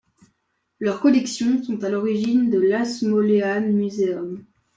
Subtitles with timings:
[0.79, 4.43] Leurs collections sont à l’origine de l’Ashmolean Museum.